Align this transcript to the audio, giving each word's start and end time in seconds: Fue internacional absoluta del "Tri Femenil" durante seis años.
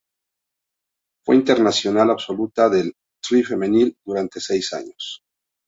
Fue 1.23 1.35
internacional 1.35 2.09
absoluta 2.09 2.69
del 2.69 2.95
"Tri 3.21 3.43
Femenil" 3.43 3.95
durante 4.03 4.39
seis 4.41 4.73
años. 4.73 5.21